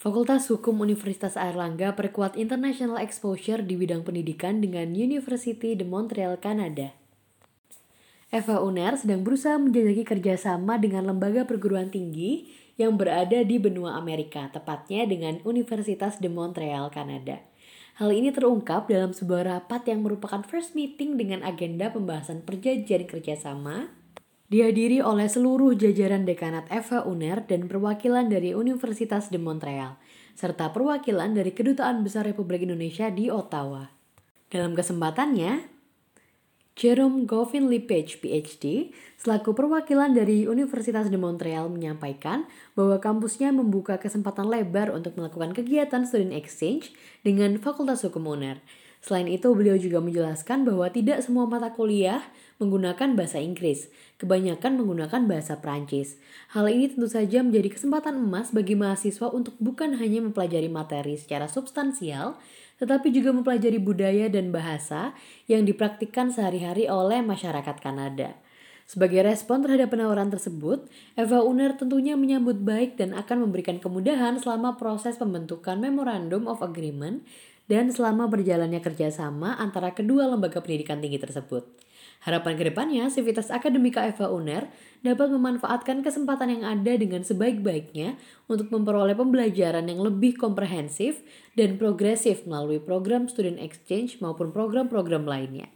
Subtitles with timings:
[0.00, 6.96] Fakultas Hukum Universitas Airlangga perkuat international exposure di bidang pendidikan dengan University de Montreal, Kanada.
[8.32, 12.48] Eva Uner sedang berusaha menjajaki kerjasama dengan lembaga perguruan tinggi
[12.80, 17.44] yang berada di benua Amerika, tepatnya dengan Universitas de Montreal, Kanada.
[18.00, 23.92] Hal ini terungkap dalam sebuah rapat yang merupakan first meeting dengan agenda pembahasan perjanjian kerjasama
[24.50, 29.94] dihadiri oleh seluruh jajaran dekanat Eva Uner dan perwakilan dari Universitas de Montreal,
[30.34, 33.86] serta perwakilan dari Kedutaan Besar Republik Indonesia di Ottawa.
[34.50, 35.70] Dalam kesempatannya,
[36.74, 44.50] Jerome Govin Lepage, PhD, selaku perwakilan dari Universitas de Montreal menyampaikan bahwa kampusnya membuka kesempatan
[44.50, 46.90] lebar untuk melakukan kegiatan student exchange
[47.22, 48.58] dengan Fakultas Hukum UNER.
[49.00, 52.20] Selain itu, beliau juga menjelaskan bahwa tidak semua mata kuliah
[52.60, 53.88] menggunakan bahasa Inggris,
[54.20, 56.20] kebanyakan menggunakan bahasa Prancis.
[56.52, 61.48] Hal ini tentu saja menjadi kesempatan emas bagi mahasiswa untuk bukan hanya mempelajari materi secara
[61.48, 62.36] substansial,
[62.76, 65.16] tetapi juga mempelajari budaya dan bahasa
[65.48, 68.36] yang dipraktikkan sehari-hari oleh masyarakat Kanada.
[68.90, 74.74] Sebagai respon terhadap penawaran tersebut, Eva Uner tentunya menyambut baik dan akan memberikan kemudahan selama
[74.74, 77.22] proses pembentukan Memorandum of Agreement
[77.70, 81.62] dan selama berjalannya kerjasama antara kedua lembaga pendidikan tinggi tersebut.
[82.20, 84.68] Harapan ke depannya, Sivitas Akademika Eva Uner
[85.00, 91.24] dapat memanfaatkan kesempatan yang ada dengan sebaik-baiknya untuk memperoleh pembelajaran yang lebih komprehensif
[91.56, 95.72] dan progresif melalui program student exchange maupun program-program lainnya.